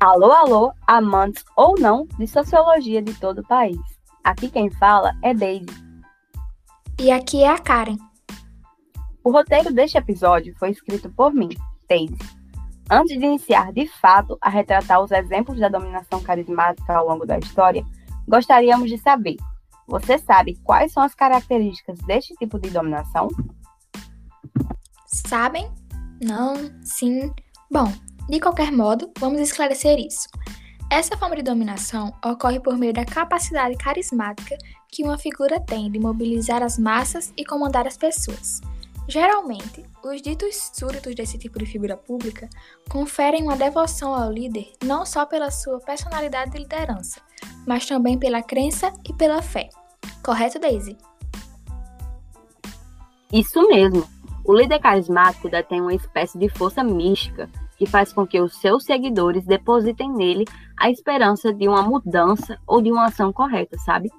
Alô, 0.00 0.30
alô, 0.30 0.72
amantes 0.86 1.44
ou 1.56 1.74
não 1.76 2.06
de 2.16 2.28
sociologia 2.28 3.02
de 3.02 3.12
todo 3.14 3.40
o 3.40 3.46
país. 3.48 3.76
Aqui 4.22 4.48
quem 4.48 4.70
fala 4.70 5.12
é 5.24 5.34
Daisy. 5.34 5.66
E 7.00 7.10
aqui 7.10 7.42
é 7.42 7.50
a 7.50 7.58
Karen. 7.58 7.96
O 9.24 9.32
roteiro 9.32 9.72
deste 9.72 9.98
episódio 9.98 10.54
foi 10.56 10.70
escrito 10.70 11.10
por 11.10 11.34
mim, 11.34 11.48
Daisy. 11.88 12.16
Antes 12.88 13.18
de 13.18 13.24
iniciar 13.24 13.72
de 13.72 13.88
fato 13.88 14.38
a 14.40 14.48
retratar 14.48 15.02
os 15.02 15.10
exemplos 15.10 15.58
da 15.58 15.68
dominação 15.68 16.22
carismática 16.22 16.94
ao 16.94 17.08
longo 17.08 17.26
da 17.26 17.36
história, 17.36 17.84
gostaríamos 18.28 18.88
de 18.88 18.98
saber: 18.98 19.36
você 19.84 20.16
sabe 20.16 20.56
quais 20.62 20.92
são 20.92 21.02
as 21.02 21.14
características 21.14 21.98
deste 22.06 22.34
tipo 22.36 22.56
de 22.60 22.70
dominação? 22.70 23.26
Sabem? 25.06 25.68
Não? 26.22 26.54
Sim? 26.84 27.32
Bom, 27.68 27.92
de 28.28 28.38
qualquer 28.38 28.70
modo, 28.70 29.10
vamos 29.18 29.40
esclarecer 29.40 29.98
isso. 29.98 30.28
Essa 30.90 31.16
forma 31.16 31.36
de 31.36 31.42
dominação 31.42 32.12
ocorre 32.24 32.60
por 32.60 32.76
meio 32.76 32.92
da 32.92 33.04
capacidade 33.04 33.76
carismática 33.76 34.56
que 34.90 35.02
uma 35.02 35.18
figura 35.18 35.60
tem 35.60 35.90
de 35.90 35.98
mobilizar 35.98 36.62
as 36.62 36.78
massas 36.78 37.32
e 37.36 37.44
comandar 37.44 37.86
as 37.86 37.96
pessoas. 37.96 38.60
Geralmente, 39.06 39.84
os 40.04 40.20
ditos 40.20 40.70
súditos 40.74 41.14
desse 41.14 41.38
tipo 41.38 41.58
de 41.58 41.64
figura 41.64 41.96
pública 41.96 42.48
conferem 42.90 43.42
uma 43.42 43.56
devoção 43.56 44.14
ao 44.14 44.30
líder 44.30 44.72
não 44.84 45.06
só 45.06 45.24
pela 45.24 45.50
sua 45.50 45.80
personalidade 45.80 46.50
de 46.50 46.58
liderança, 46.58 47.20
mas 47.66 47.86
também 47.86 48.18
pela 48.18 48.42
crença 48.42 48.92
e 49.08 49.14
pela 49.14 49.40
fé. 49.40 49.70
Correto, 50.22 50.58
Daisy? 50.58 50.98
Isso 53.32 53.66
mesmo. 53.68 54.06
O 54.44 54.54
líder 54.54 54.78
carismático 54.78 55.48
detém 55.48 55.80
uma 55.80 55.94
espécie 55.94 56.38
de 56.38 56.48
força 56.50 56.82
mística 56.84 57.48
que 57.78 57.86
faz 57.86 58.12
com 58.12 58.26
que 58.26 58.40
os 58.40 58.56
seus 58.56 58.84
seguidores 58.84 59.44
depositem 59.46 60.12
nele 60.12 60.44
a 60.76 60.90
esperança 60.90 61.52
de 61.52 61.68
uma 61.68 61.82
mudança 61.82 62.58
ou 62.66 62.82
de 62.82 62.90
uma 62.90 63.06
ação 63.06 63.32
correta, 63.32 63.78
sabe? 63.78 64.10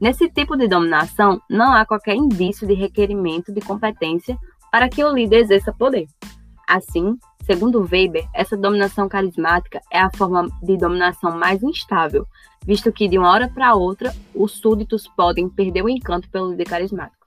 Nesse 0.00 0.30
tipo 0.30 0.56
de 0.56 0.66
dominação, 0.66 1.42
não 1.50 1.72
há 1.74 1.84
qualquer 1.84 2.14
indício 2.14 2.66
de 2.66 2.72
requerimento 2.72 3.52
de 3.52 3.60
competência 3.60 4.38
para 4.70 4.88
que 4.88 5.04
o 5.04 5.12
líder 5.12 5.40
exerça 5.40 5.72
poder. 5.72 6.06
Assim, 6.66 7.18
segundo 7.44 7.80
Weber, 7.80 8.26
essa 8.32 8.56
dominação 8.56 9.08
carismática 9.08 9.80
é 9.90 9.98
a 9.98 10.10
forma 10.10 10.48
de 10.62 10.76
dominação 10.76 11.36
mais 11.36 11.62
instável, 11.62 12.26
visto 12.64 12.92
que 12.92 13.08
de 13.08 13.18
uma 13.18 13.30
hora 13.30 13.48
para 13.48 13.74
outra 13.74 14.14
os 14.34 14.52
súditos 14.52 15.08
podem 15.08 15.48
perder 15.48 15.82
o 15.82 15.88
encanto 15.88 16.30
pelo 16.30 16.50
líder 16.50 16.66
carismático. 16.66 17.26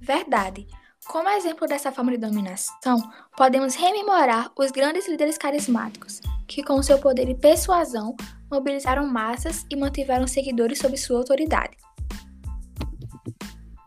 Verdade. 0.00 0.66
Como 1.10 1.28
exemplo 1.30 1.66
dessa 1.66 1.90
forma 1.90 2.12
de 2.12 2.18
dominação, 2.18 3.02
podemos 3.36 3.74
rememorar 3.74 4.48
os 4.56 4.70
grandes 4.70 5.08
líderes 5.08 5.36
carismáticos, 5.36 6.20
que 6.46 6.62
com 6.62 6.80
seu 6.84 7.00
poder 7.00 7.26
de 7.26 7.34
persuasão 7.34 8.14
mobilizaram 8.48 9.08
massas 9.08 9.66
e 9.68 9.74
mantiveram 9.74 10.28
seguidores 10.28 10.78
sob 10.78 10.96
sua 10.96 11.18
autoridade. 11.18 11.76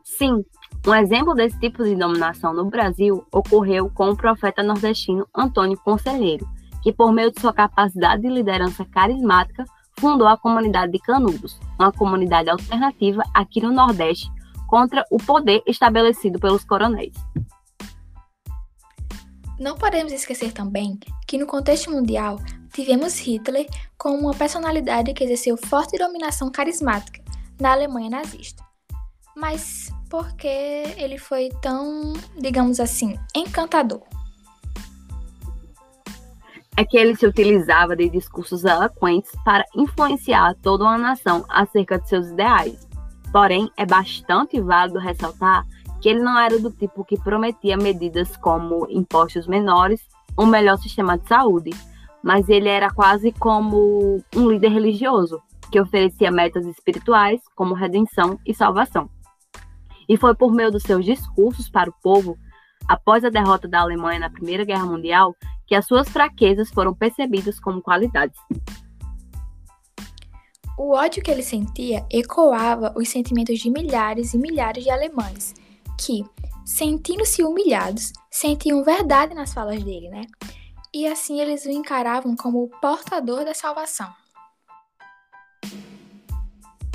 Sim, 0.04 0.44
um 0.86 0.94
exemplo 0.94 1.34
desse 1.34 1.58
tipo 1.62 1.82
de 1.86 1.96
dominação 1.96 2.54
no 2.54 2.66
Brasil 2.66 3.26
ocorreu 3.32 3.90
com 3.90 4.10
o 4.10 4.18
profeta 4.18 4.62
nordestino 4.62 5.26
Antônio 5.34 5.80
Conselheiro, 5.80 6.46
que 6.82 6.92
por 6.92 7.14
meio 7.14 7.32
de 7.32 7.40
sua 7.40 7.54
capacidade 7.54 8.22
de 8.22 8.28
liderança 8.28 8.84
carismática 8.84 9.64
fundou 9.98 10.28
a 10.28 10.36
comunidade 10.36 10.92
de 10.92 11.00
Canudos, 11.00 11.58
uma 11.80 11.94
comunidade 11.94 12.50
alternativa 12.50 13.24
aqui 13.34 13.62
no 13.62 13.72
Nordeste 13.72 14.30
contra 14.74 15.06
o 15.12 15.18
poder 15.20 15.62
estabelecido 15.68 16.40
pelos 16.40 16.64
coronéis. 16.64 17.14
Não 19.60 19.78
podemos 19.78 20.12
esquecer 20.12 20.52
também 20.52 20.98
que, 21.28 21.38
no 21.38 21.46
contexto 21.46 21.92
mundial, 21.92 22.40
tivemos 22.74 23.20
Hitler 23.20 23.68
como 24.00 24.18
uma 24.18 24.34
personalidade 24.34 25.14
que 25.14 25.24
exerceu 25.24 25.56
forte 25.58 25.96
dominação 25.96 26.52
carismática 26.52 27.24
na 27.62 27.72
Alemanha 27.74 28.10
nazista. 28.10 28.64
Mas 29.38 29.92
por 30.10 30.36
que 30.36 30.48
ele 30.48 31.20
foi 31.20 31.50
tão, 31.62 32.14
digamos 32.36 32.80
assim, 32.80 33.16
encantador? 33.36 34.02
É 36.76 36.84
que 36.84 36.98
ele 36.98 37.16
se 37.16 37.28
utilizava 37.28 37.96
de 37.96 38.10
discursos 38.10 38.66
eloquentes 38.66 39.30
para 39.46 39.66
influenciar 39.76 40.56
toda 40.64 40.84
uma 40.84 40.98
nação 40.98 41.46
acerca 41.48 42.00
de 42.00 42.10
seus 42.10 42.30
ideais 42.30 42.92
Porém, 43.34 43.72
é 43.76 43.84
bastante 43.84 44.62
válido 44.62 45.00
ressaltar 45.00 45.66
que 46.00 46.08
ele 46.08 46.20
não 46.20 46.38
era 46.38 46.60
do 46.60 46.70
tipo 46.70 47.04
que 47.04 47.18
prometia 47.18 47.76
medidas 47.76 48.38
como 48.38 48.86
impostos 48.92 49.48
menores 49.48 50.08
ou 50.38 50.46
melhor 50.46 50.78
sistema 50.78 51.18
de 51.18 51.28
saúde, 51.28 51.72
mas 52.22 52.48
ele 52.48 52.70
era 52.70 52.92
quase 52.92 53.32
como 53.32 54.24
um 54.36 54.52
líder 54.52 54.70
religioso, 54.70 55.42
que 55.72 55.82
oferecia 55.82 56.30
metas 56.30 56.68
espirituais 56.68 57.42
como 57.56 57.74
redenção 57.74 58.40
e 58.46 58.54
salvação. 58.54 59.10
E 60.08 60.16
foi 60.16 60.36
por 60.36 60.54
meio 60.54 60.72
dos 60.72 60.84
seus 60.84 61.04
discursos 61.04 61.68
para 61.68 61.90
o 61.90 61.96
povo, 62.04 62.38
após 62.88 63.26
a 63.26 63.30
derrota 63.30 63.68
da 63.68 63.80
Alemanha 63.80 64.20
na 64.20 64.30
Primeira 64.30 64.64
Guerra 64.64 64.86
Mundial, 64.86 65.36
que 65.66 65.74
as 65.74 65.88
suas 65.88 66.08
fraquezas 66.08 66.70
foram 66.70 66.94
percebidas 66.94 67.60
como 67.60 67.82
qualidades. 67.82 68.38
O 70.78 70.92
ódio 70.92 71.22
que 71.22 71.30
ele 71.30 71.44
sentia 71.44 72.04
ecoava 72.12 72.94
os 72.98 73.08
sentimentos 73.08 73.60
de 73.60 73.70
milhares 73.70 74.34
e 74.34 74.38
milhares 74.40 74.84
de 74.84 74.90
alemães, 74.90 75.54
que, 76.00 76.26
sentindo-se 76.66 77.44
humilhados, 77.44 78.12
sentiam 78.32 78.84
verdade 78.84 79.36
nas 79.36 79.54
falas 79.54 79.84
dele, 79.84 80.10
né? 80.10 80.26
E 80.92 81.06
assim 81.06 81.40
eles 81.40 81.66
o 81.66 81.70
encaravam 81.70 82.36
como 82.36 82.64
o 82.64 82.70
portador 82.82 83.46
da 83.46 83.54
salvação. 83.54 84.12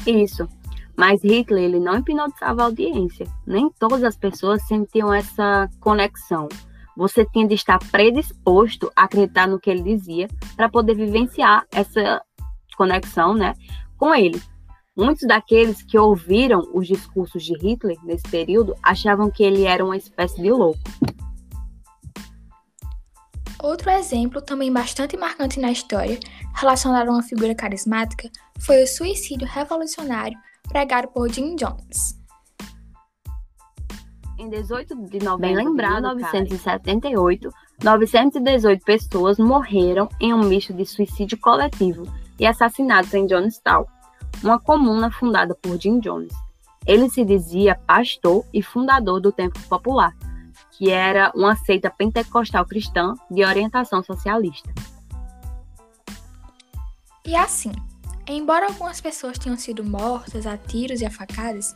Isso. 0.05 0.49
Mas 0.97 1.23
Hitler 1.23 1.65
ele 1.65 1.79
não 1.79 1.99
hipnotizava 1.99 2.63
a 2.63 2.65
audiência. 2.65 3.27
Nem 3.47 3.71
todas 3.79 4.03
as 4.03 4.17
pessoas 4.17 4.67
sentiam 4.67 5.15
essa 5.15 5.71
conexão. 5.79 6.49
Você 6.97 7.25
tinha 7.27 7.47
de 7.47 7.55
estar 7.55 7.79
predisposto 7.93 8.91
a 8.97 9.05
acreditar 9.05 9.47
no 9.47 9.61
que 9.61 9.71
ele 9.71 9.83
dizia 9.83 10.27
para 10.57 10.69
poder 10.69 10.95
vivenciar 10.95 11.65
essa 11.71 12.21
conexão, 12.79 13.35
né, 13.35 13.55
com 13.99 14.15
ele. 14.15 14.41
Muitos 14.97 15.27
daqueles 15.27 15.83
que 15.83 15.99
ouviram 15.99 16.63
os 16.73 16.87
discursos 16.87 17.45
de 17.45 17.55
Hitler 17.55 17.97
nesse 18.03 18.25
período 18.29 18.75
achavam 18.83 19.31
que 19.31 19.43
ele 19.43 19.65
era 19.65 19.85
uma 19.85 19.97
espécie 19.97 20.41
de 20.41 20.51
louco. 20.51 20.81
Outro 23.61 23.91
exemplo, 23.91 24.41
também 24.41 24.73
bastante 24.73 25.17
marcante 25.17 25.59
na 25.59 25.73
história, 25.73 26.19
relacionado 26.55 27.09
a 27.09 27.13
uma 27.13 27.23
figura 27.23 27.55
carismática, 27.55 28.31
foi 28.61 28.83
o 28.85 28.87
suicídio 28.87 29.47
revolucionário 29.49 30.39
pregado 30.69 31.09
por 31.09 31.33
Jim 31.33 31.57
Jones. 31.57 32.17
Em 34.39 34.49
18 34.49 34.95
de 35.07 35.19
novembro 35.19 35.65
lembrado, 35.65 36.09
de 36.11 36.17
1978, 36.17 37.51
918 37.83 38.85
pessoas 38.85 39.39
morreram 39.39 40.09
em 40.21 40.33
um 40.33 40.45
misto 40.45 40.73
de 40.73 40.87
suicídio 40.87 41.39
coletivo 41.39 42.05
e 42.39 42.47
assassinados 42.47 43.13
em 43.15 43.27
Jonestown, 43.27 43.85
uma 44.43 44.59
comuna 44.59 45.11
fundada 45.11 45.55
por 45.55 45.81
Jim 45.81 45.99
Jones. 46.01 46.33
Ele 46.87 47.11
se 47.11 47.25
dizia 47.25 47.75
pastor 47.87 48.45
e 48.53 48.63
fundador 48.63 49.21
do 49.21 49.33
Templo 49.33 49.63
Popular, 49.69 50.15
que 50.73 50.91
era 50.91 51.33
uma 51.35 51.57
seita 51.57 51.91
pentecostal 51.91 52.65
cristã 52.65 53.15
de 53.31 53.45
orientação 53.45 54.03
socialista. 54.03 54.73
E 57.25 57.37
assim, 57.37 57.73
embora 58.27 58.67
algumas 58.67 59.01
pessoas 59.01 59.39
tenham 59.39 59.59
sido 59.59 59.85
mortas 59.85 60.47
a 60.47 60.57
tiros 60.57 61.01
e 61.01 61.07
a 61.07 61.11
facadas, 61.11 61.75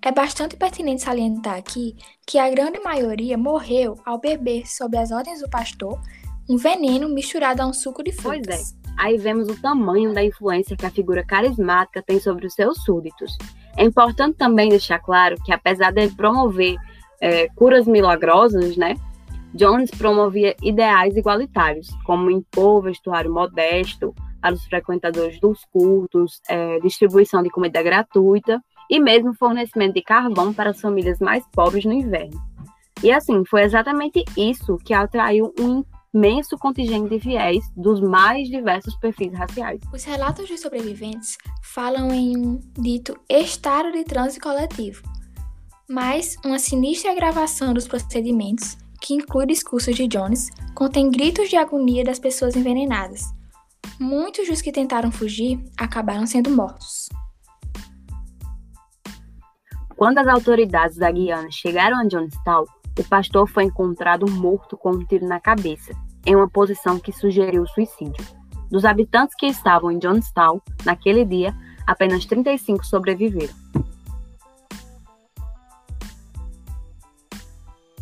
é 0.00 0.12
bastante 0.12 0.56
pertinente 0.56 1.02
salientar 1.02 1.56
aqui 1.56 1.96
que 2.26 2.38
a 2.38 2.48
grande 2.50 2.78
maioria 2.80 3.36
morreu 3.36 3.98
ao 4.04 4.18
beber, 4.18 4.66
sob 4.66 4.96
as 4.96 5.10
ordens 5.10 5.40
do 5.40 5.48
pastor, 5.48 6.00
um 6.48 6.56
veneno 6.56 7.08
misturado 7.08 7.62
a 7.62 7.66
um 7.66 7.72
suco 7.72 8.02
de 8.02 8.12
frutas. 8.12 8.72
Pois 8.72 8.74
é. 8.80 8.83
Aí 8.96 9.16
vemos 9.18 9.48
o 9.48 9.60
tamanho 9.60 10.12
da 10.14 10.24
influência 10.24 10.76
que 10.76 10.86
a 10.86 10.90
figura 10.90 11.24
carismática 11.24 12.02
tem 12.02 12.20
sobre 12.20 12.46
os 12.46 12.54
seus 12.54 12.82
súditos. 12.84 13.36
É 13.76 13.84
importante 13.84 14.36
também 14.36 14.68
deixar 14.68 14.98
claro 15.00 15.36
que, 15.44 15.52
apesar 15.52 15.92
de 15.92 16.08
promover 16.10 16.76
é, 17.20 17.48
curas 17.48 17.86
milagrosas, 17.86 18.76
né, 18.76 18.94
Jones 19.54 19.90
promovia 19.92 20.56
ideais 20.62 21.16
igualitários, 21.16 21.88
como 22.04 22.30
impor 22.30 22.82
vestuário 22.82 23.32
modesto 23.32 24.12
para 24.40 24.54
os 24.54 24.64
frequentadores 24.64 25.38
dos 25.40 25.64
cultos, 25.66 26.40
é, 26.48 26.80
distribuição 26.80 27.42
de 27.42 27.50
comida 27.50 27.82
gratuita 27.82 28.60
e 28.90 29.00
mesmo 29.00 29.32
fornecimento 29.34 29.94
de 29.94 30.02
carvão 30.02 30.52
para 30.52 30.70
as 30.70 30.80
famílias 30.80 31.18
mais 31.20 31.44
pobres 31.52 31.84
no 31.84 31.92
inverno. 31.92 32.38
E 33.02 33.12
assim, 33.12 33.44
foi 33.44 33.62
exatamente 33.62 34.24
isso 34.36 34.76
que 34.84 34.92
atraiu 34.92 35.52
um 35.58 35.84
imenso 36.14 36.56
contingente 36.56 37.08
de 37.08 37.18
fiéis 37.18 37.64
dos 37.76 38.00
mais 38.00 38.48
diversos 38.48 38.96
perfis 38.96 39.32
raciais. 39.32 39.80
Os 39.92 40.04
relatos 40.04 40.48
dos 40.48 40.60
sobreviventes 40.60 41.36
falam 41.62 42.12
em 42.12 42.36
um 42.36 42.60
dito 42.78 43.18
estado 43.28 43.90
de 43.90 44.04
transe 44.04 44.38
coletivo, 44.38 45.02
mas 45.88 46.36
uma 46.44 46.58
sinistra 46.58 47.14
gravação 47.14 47.74
dos 47.74 47.88
procedimentos 47.88 48.76
que 49.00 49.12
inclui 49.12 49.44
discursos 49.44 49.94
de 49.94 50.08
Jones, 50.08 50.50
contém 50.74 51.10
gritos 51.10 51.50
de 51.50 51.56
agonia 51.56 52.02
das 52.02 52.18
pessoas 52.18 52.56
envenenadas. 52.56 53.34
Muitos 54.00 54.48
dos 54.48 54.62
que 54.62 54.72
tentaram 54.72 55.12
fugir 55.12 55.62
acabaram 55.76 56.26
sendo 56.26 56.48
mortos. 56.48 57.10
Quando 59.94 60.18
as 60.18 60.26
autoridades 60.26 60.96
da 60.96 61.10
Guiana 61.10 61.50
chegaram 61.50 61.98
a 61.98 62.08
Jonestown, 62.08 62.64
o 62.98 63.04
pastor 63.04 63.46
foi 63.46 63.64
encontrado 63.64 64.30
morto 64.30 64.76
com 64.76 64.92
um 64.92 65.04
tiro 65.04 65.26
na 65.26 65.38
cabeça, 65.38 65.92
em 66.26 66.34
uma 66.34 66.48
posição 66.48 66.98
que 66.98 67.12
sugeriu 67.12 67.66
suicídio. 67.66 68.24
Dos 68.70 68.84
habitantes 68.84 69.34
que 69.36 69.46
estavam 69.46 69.90
em 69.90 70.00
Jonestown 70.00 70.60
naquele 70.84 71.24
dia, 71.24 71.54
apenas 71.86 72.24
35 72.24 72.84
sobreviveram. 72.84 73.54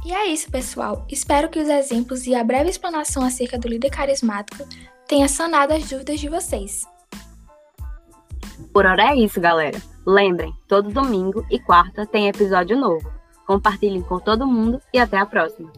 E 0.05 0.13
é 0.13 0.27
isso, 0.27 0.51
pessoal. 0.51 1.07
Espero 1.09 1.49
que 1.49 1.61
os 1.61 1.69
exemplos 1.69 2.27
e 2.27 2.35
a 2.35 2.43
breve 2.43 2.71
explanação 2.71 3.25
acerca 3.25 3.59
do 3.59 3.69
líder 3.69 3.91
carismático 3.91 4.67
tenha 5.07 5.29
sanado 5.29 5.73
as 5.73 5.89
dúvidas 5.89 6.19
de 6.19 6.29
vocês. 6.29 6.85
Por 8.73 8.85
hora 8.87 9.13
é 9.13 9.17
isso, 9.17 9.41
galera. 9.41 9.81
Lembrem, 10.07 10.53
todo 10.67 10.91
domingo 10.91 11.47
e 11.51 11.59
quarta 11.61 12.05
tem 12.05 12.29
episódio 12.29 12.77
novo. 12.77 13.13
Compartilhem 13.47 14.03
com 14.03 14.19
todo 14.19 14.47
mundo 14.47 14.81
e 14.93 14.99
até 14.99 15.19
a 15.19 15.27
próxima. 15.27 15.73